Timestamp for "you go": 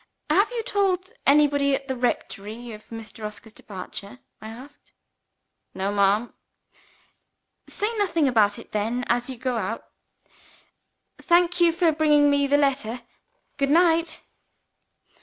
9.29-9.57